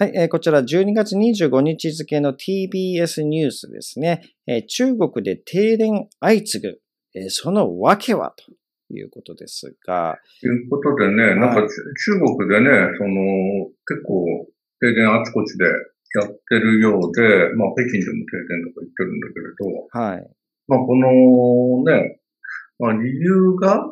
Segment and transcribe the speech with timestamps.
[0.00, 4.22] はい、えーこちら12月25日付の TBS ニュースですね。
[4.46, 6.80] えー中国で停電相次ぐ、
[7.14, 8.32] えーその訳は？
[8.34, 11.68] ということですが、ということでね、なんか中
[12.18, 14.24] 国でね、その、結構
[14.80, 15.70] 停電あちこちでや
[16.24, 20.30] ってるようで、まあ北京でも停電とか言ってるんだけれど、はい。
[20.66, 22.20] まあこのね、
[22.78, 23.84] まあ理由が、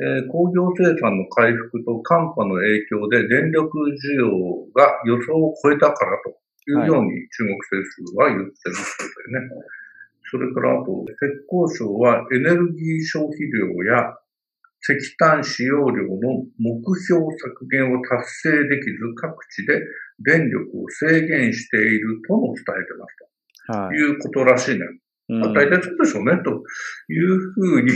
[0.00, 4.32] えー工業生産の回復と寒波の影響で電力需要
[4.72, 9.80] が予想を超えたからというように中国政府は言ってるそうだよね。
[10.30, 14.14] それからあと、浙江省はエネルギー消費量や
[14.80, 19.82] 石炭使用量の目標削減を達成できず各地で
[20.24, 23.20] 電力を制限しているとも伝えてます
[23.78, 23.88] はい。
[23.88, 24.86] ということらしいね。
[25.28, 26.50] うんまあ、大体そうでしょうね、と
[27.12, 27.92] いうふうに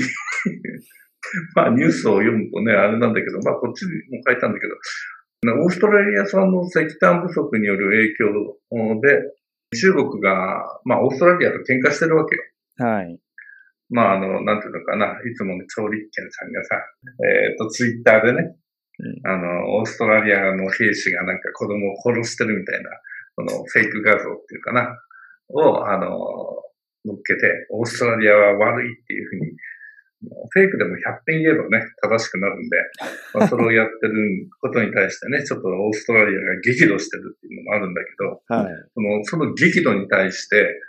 [1.55, 4.74] まあ、ニュースを読むとね、あれなんだけど、まあ、こっちにも書いたんだけど、
[5.62, 9.34] オーストラリア産の石炭不足による影響で、
[9.74, 12.43] 中国が、まあ、オーストラリアと喧嘩してるわけよ。
[12.79, 13.18] はい。
[13.90, 16.76] まあ、あの、なんていうのかな、いつもの超立憲さんがさ、
[17.48, 18.57] えっ、と、ツイッターでね、
[18.98, 22.91] うんあの、オーストラリアの兵士がなんか子供を殺してるみたいな、
[23.37, 24.98] そのフェイク画像っていうかな、
[25.48, 26.09] を、あの、
[27.04, 29.52] 乗っけて、オーストラリアは悪いっていうふうに、
[30.50, 32.76] フェイクでも100点言えばね、正しくなるんで、
[33.34, 38.74] まあ、それをやってることに対してね、ちょっとオーストラリアが激怒してるっていうのもあるんだけど、はい。
[38.95, 40.80] その、その激怒に対して、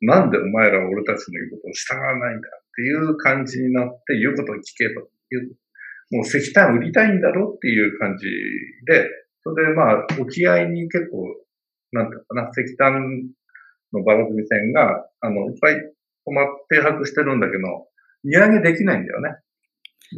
[0.00, 5.56] なんでお前らは俺たちの言うことを従わないんだっていう感じになって、言うことを聞けという、
[6.10, 8.26] もう石炭売りたいんだろっていう感じ
[8.86, 9.08] で、
[9.42, 11.24] それでまあ、沖合に結構、
[11.92, 13.22] なんていうのかな、石炭
[13.92, 17.86] のバラ積み船が、あの、いっぱい止まって泊してるんだけど、
[18.26, 19.30] 荷上げできないんだよね。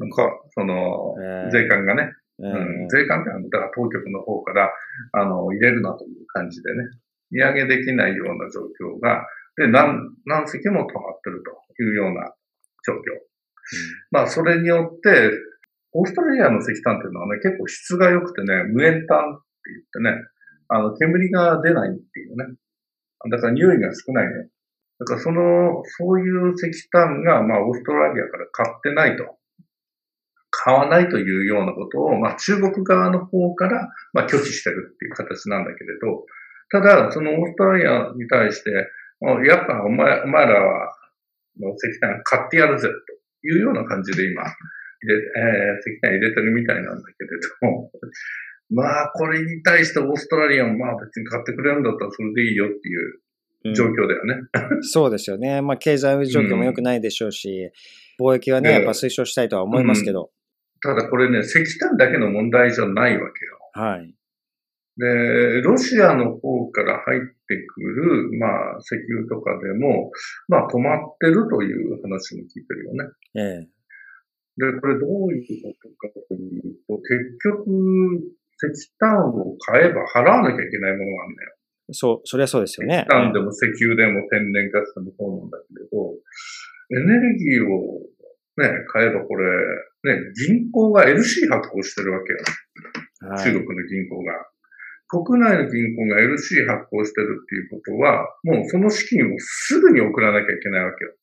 [0.01, 4.71] なんか、そのえー、税関がね、ううん、税関ってだから当局の方から、
[5.13, 6.85] あの、入れるなという感じでね、
[7.31, 11.43] 荷上げできないような状況が、で、何、何隻も止まってる
[11.77, 12.33] というような
[12.87, 12.99] 状況。
[14.11, 15.31] まあ、それによって、
[15.93, 19.71] オーストラリアの石炭っていうのはね、結構質が良くてね、無塩炭って
[20.01, 20.25] 言ってね、
[20.69, 22.55] あの、煙が出ないっていうね。
[23.31, 24.49] だから匂いが少ないね。
[24.99, 29.39] だからその、そういう石炭が、まあ、オーストラリアから買ってないと。
[30.51, 36.25] 買わないというようなことを、まあ、中国側の方から、まあ、拒否してるっていう形なんだけれど、
[36.71, 38.71] ただ、そのオーストラリアに対して、
[39.47, 40.95] やっぱお前、お前らは、
[41.59, 42.95] 石炭買ってやるぜ、と
[43.47, 44.53] いうような感じで今、入
[45.07, 47.31] れえー石炭入れてるみたいなんだけれ
[47.71, 47.91] ど、
[48.75, 53.21] まあ、これに対してオーストラリアも、まあ別に買ってくれるんだったらそれでいいよっていう
[53.75, 54.35] 状況だよね。
[54.83, 55.63] そうですよね。
[55.63, 57.71] まあ、経済状況も良くないでしょうし、
[58.21, 60.31] 貿易はね、ええやっぱ推奨したいとは思いますけど。
[60.81, 63.59] ただこれね、石炭だけの問題じゃないわけよ。
[63.73, 64.15] はい。
[64.99, 67.27] で、ロシアの方から入って
[67.67, 70.11] くる、まあ、石油とかでも、
[70.49, 73.05] まあ、止まってるという話も聞いてるよね。
[73.37, 73.69] ええ。
[74.59, 78.39] で、これどういうことかというと、結局、
[78.75, 81.58] 石炭を買えば払わなきゃいけないものがあるんだよ。
[81.93, 83.09] そう、そりゃそうですよね石。
[83.09, 86.15] 炭でも石油でも天然ガスでもそうなんだけれど、
[86.91, 88.01] エネルギーを
[88.59, 89.47] ね、買えばこれ、
[90.05, 92.39] ね、銀行が LC 発行してるわけよ。
[92.39, 92.49] はい
[93.43, 94.33] 中国の銀行が。
[95.09, 101.15] 国内の銀行が LC 発行してるっていうことは、もうその資金をすぐに送らなきゃいけないわけよ。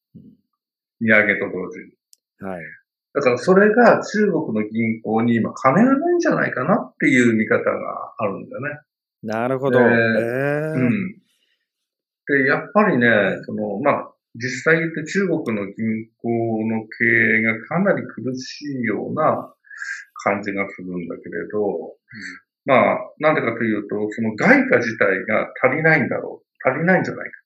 [0.99, 2.49] 荷上げと同時に。
[2.49, 2.61] はい。
[3.13, 7.71] だからそれが中国の銀行に今金がないんじゃないかなっていう見方が
[8.17, 8.79] あるんだよね。
[9.25, 9.79] なるほど。
[9.79, 9.93] えーええ
[10.75, 11.21] うん。
[12.27, 13.07] で、やっぱりね、
[13.45, 16.29] その、まあ、実際言って中国の銀行
[16.67, 17.05] の経
[17.39, 19.53] 営がかなり苦しいような
[20.23, 21.95] 感じがするんだけれど、
[22.65, 26.69] まあ、なんでかというと、その外貨自体が足りないんだろう。
[26.69, 27.37] 足りないんじゃないか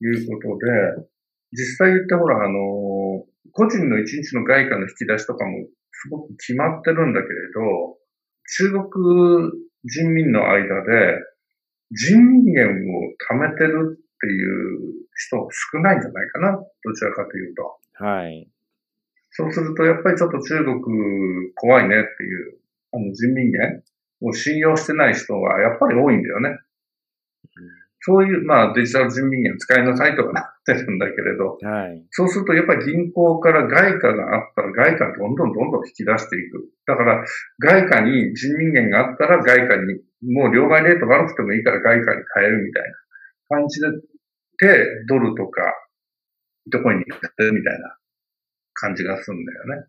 [0.00, 1.08] ということで、
[1.52, 7.96] 実際言ってほら、あの、個人の一日の外貨の引き出しとかもすごく決まってるんだけれど、
[8.56, 11.18] 中国人民の間で
[11.92, 12.70] 人民元を
[13.30, 16.52] 貯めてるっていう人少ないんじゃないかな。
[16.52, 17.78] どちらかというと。
[17.94, 18.48] はい。
[19.30, 20.80] そうすると、やっぱりちょっと中国
[21.54, 22.58] 怖いねっていう、
[22.92, 23.82] あの人民元
[24.22, 26.58] を信用してない人がやっぱり多いんだよね。
[28.02, 32.06] そういう、まあデジタル人民元使いなさいとかなってるんだけれど、はい。
[32.10, 36.64] そうするとやっぱり銀行から外貨があったら外貨どんどんどんどん引き出していく。
[36.86, 37.24] だから
[37.58, 40.00] 外貨に人民元があったら外貨に、
[40.32, 42.82] もう両替レート悪くてもいいから外貨に変えるみたい
[43.48, 43.88] な感じで、
[44.58, 45.60] でドルとか、
[46.66, 47.96] ビットコインに変えるみたいな
[48.72, 49.86] 感じがするんだよね。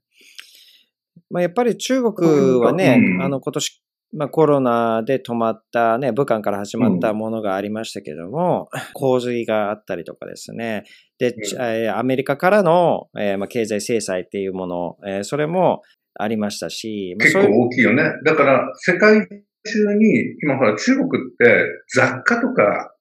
[1.29, 10.83] まあ、やっぱり中国はね、うんあの、今年まあコロナで止まったね、武漢から始まったものがありましたけども、うん、洪水があったりとかですね。
[11.17, 15.81] で、うん、アメリカからの、えー、まあ経済制裁っていうもの、えー、それも
[16.15, 17.15] ありましたし。
[17.19, 18.03] 結構大きいよね。
[18.25, 19.27] だから世界
[19.63, 21.65] 中に、今ほら中国って
[21.95, 22.95] 雑貨とか、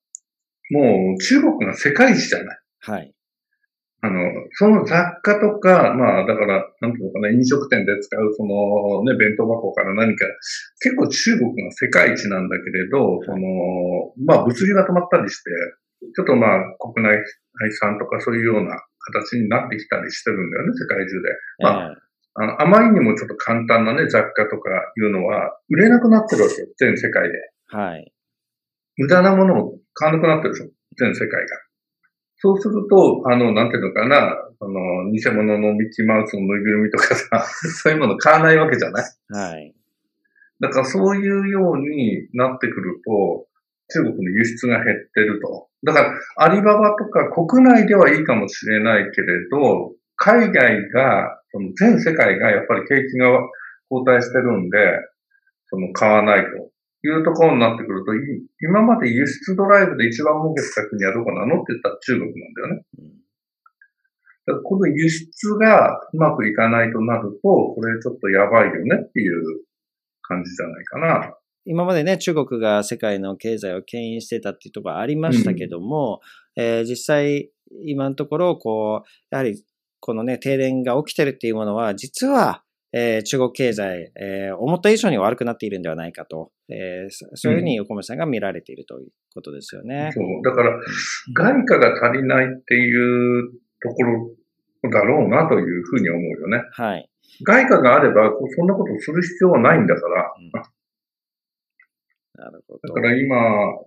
[0.70, 2.58] もう中国が世界一じゃない。
[2.80, 3.12] はい。
[4.02, 4.20] あの、
[4.52, 10.24] その雑貨とか、まあ、だから、なんていうのかな、飲食店で使う、その、ね、弁当箱から何か、
[10.80, 13.38] 結構中国が世界一なんだけれど、その、
[14.24, 15.50] まあ、物流が止まったりして、
[16.16, 17.22] ちょっとまあ、国内
[17.78, 18.80] 産とかそういうような
[19.12, 21.28] 形になってきたりしてるんだよね、世界中で。
[21.58, 21.96] まあ、
[22.34, 27.34] あのあまりにもちょっと簡単なね、雑貨とかいうのは、売れなくなってるわけよ、全世界で。
[27.66, 28.12] はい。
[28.96, 31.69] 無駄なものを買わなくなってるでしょ、全世界が。
[32.42, 37.44] そうすると、あの、なんていうのかな、あの、偽物のミッキーマウスのぬいぐるみとかさ、
[37.82, 39.04] そういうもの買わないわけじゃない？
[39.28, 39.74] はい。
[40.60, 43.46] だからそういうようになってくると、
[43.92, 45.68] 中国の輸出が減ってると。
[45.84, 53.28] だから、アリババとか国内ではいいかもしれないけれど、海外が、その全世界がやっぱり景気が
[53.88, 54.78] 後退してるんで、
[55.66, 56.70] その買わないと。
[57.02, 58.12] いうところになってくると、
[58.62, 62.82] 今まで輸出ドライブで一番儲けた国はどこなのって言ったら中国なんだよね。
[64.46, 69.42] だこの輸出がうまくいかないとなると、これちょっとやばいよねっていう
[70.22, 71.34] 感じじゃないかな。
[71.66, 76.20] 今までね、中国が世界の経済を牽引してたっていうところありましたけども、
[76.56, 77.50] うん、えー、実際、
[77.84, 79.62] 今のところ、こう、やはり、
[80.00, 90.10] このね、停電が起きてるっていうものは、実は、えー、中国経済、えー、思った以上に悪くなっているんではないかと、えー、そういうふうに横村さんが見られているということですよね。
[90.12, 90.24] そう。
[90.44, 90.76] だから、
[91.34, 96.62] 外貨が足りないっていうところだろうなというふうに思うよね。
[96.72, 97.08] はい。
[97.44, 100.34] 外貨があれば、そんなことする必要はないんだから。
[100.38, 100.50] うん、
[102.44, 102.94] なるほど。
[102.94, 103.36] だから今、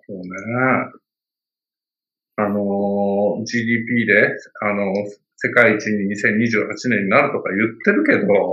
[0.08, 0.24] そうね、
[2.38, 2.60] あの、
[3.46, 4.30] GDP で、
[4.62, 4.94] あの、
[5.38, 8.50] 世界一に2028年になるとか言ってるけど、はい、やっ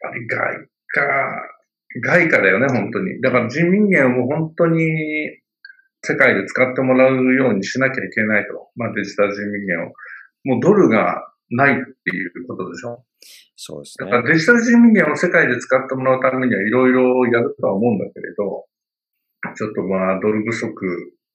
[0.00, 3.20] ぱり外貨、外貨だよね、本当に。
[3.20, 4.88] だから人民元を本当に
[6.02, 8.70] 世界で使ってもらうようにしなきゃいけないと。
[8.76, 9.92] まあデジタル人民元を。
[10.44, 13.04] もうドルがないっていうことでしょ。
[13.56, 14.10] そうですね。
[14.10, 18.64] だからデジタル人民元を世界で使ってもらうためにはいろいろやるとは思うんだけれど、
[19.54, 20.72] ちょっとまあドル不足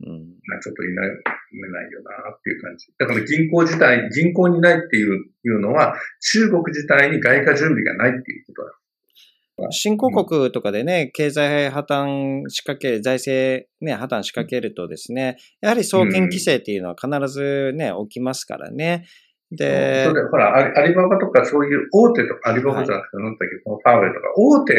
[0.02, 0.26] うん、
[0.62, 1.10] ちょっといない、
[1.52, 2.88] めないよなっていう感じ。
[3.00, 5.96] だから銀行自体、銀行にないっていういうのは、
[6.34, 9.72] 中国自体に外貨準備がないっていうことだ。
[9.72, 19.06] 新興国とかでね、経済破綻仕掛ける、財政ね、破綻仕掛けるとですね、やはり送金規制っていうのは必ずね、起きますからね。
[19.52, 24.74] で、それほら、アリババとかそういう大手とか、アリババじゃなくて、なんだっけ、ファーウェイとか、大手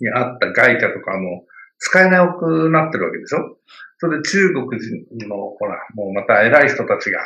[0.00, 1.44] にあった外貨とかも
[1.78, 3.58] 使えなくなってるわけでしょ？
[4.02, 7.20] それで中国人の、ほら、もうまた偉い人たちが、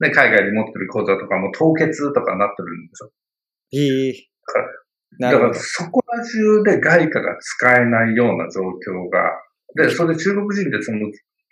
[0.00, 3.10] ね、海外に持ってる口座とかも凍結とかなってるんですよ。
[3.70, 9.30] ええー、だから、そこら中で外貨が使えないような状況が、
[9.76, 10.98] で、それで中国人でその、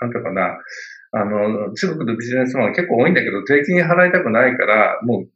[0.00, 0.58] なんていうかな、
[1.12, 5.26] あの、中国のビジネスマン結構多いんだけど、税金払いたくないから、も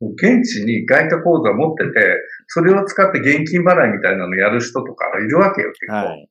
[0.00, 2.16] う、現地に外貨口座持ってて、
[2.46, 5.92] それを使って現金払いみたいなのやる人とかいるわけよ、結構。
[5.92, 6.29] はい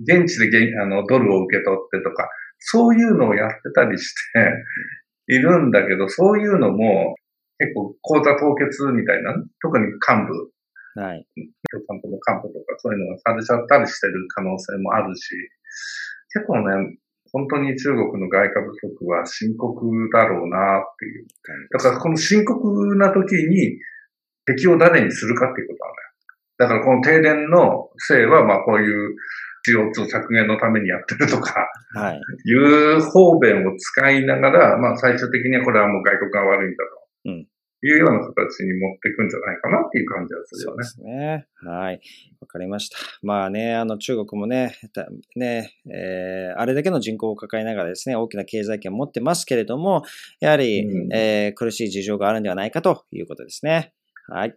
[0.00, 4.14] 現地で現あのドルを受け取ってとか、そういうのをやってたりし
[5.26, 7.14] ているんだけど、そういうのも
[7.58, 11.26] 結構口座凍結みたいな、特に幹部、はい。
[11.70, 15.28] 共産党の幹部とかそういうのがされちゃったりしてる可能性もあるし、
[16.32, 16.98] 結構ね、
[17.32, 21.26] 本当に中国の外貨不足は深刻だろうなっていう。
[21.70, 23.78] だからこの深刻な時に
[24.46, 26.06] 敵を誰にするかっていうことなんだよ。
[26.58, 29.16] だからこの停電のせいは、まあこういう
[29.72, 32.20] CO2 削減のためにやってるとか、はい。
[32.44, 37.30] いう方便を使いながら、まあ最終的にはこれはもう外国が悪いんだと。
[37.30, 37.46] うん。
[37.82, 40.84] いうような形に持っていくんじゃないかなっていう感じはするよね。
[40.84, 41.46] そうですね。
[41.62, 42.00] はい。
[42.40, 42.98] わかりました。
[43.22, 44.78] まあね、あの中国もね、
[45.36, 50.02] ね、えー、あれだけの人口を抱えながらですね、大きな経済圏を持ってますけれども、
[50.40, 53.92] やはり、うん、えー、苦しい事情があるんではないかということですね。
[54.28, 54.54] はい。